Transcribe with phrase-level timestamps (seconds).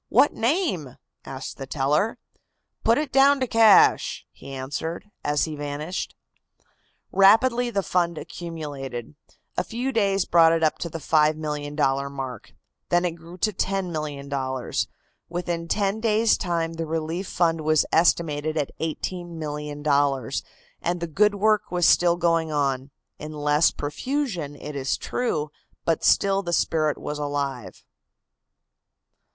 [0.09, 2.17] "What name?" asked the teller.
[2.83, 6.15] "Put it down to 'cash,'" he answered, as he vanished.
[7.11, 9.13] Rapidly the fund accumulated.
[9.57, 12.51] A few days brought it up to the $5,000,000 mark.
[12.89, 14.87] Then it grew to $10,000,000.
[15.29, 20.41] Within ten days' time the relief fund was estimated at $18,000,000,
[20.81, 22.89] and the good work was still going on
[23.19, 25.51] in less profusion, it is true,
[25.85, 27.85] but still the spirit was alive.